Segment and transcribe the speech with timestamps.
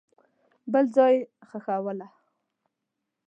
[0.71, 2.07] بل ځای یې ښخوله.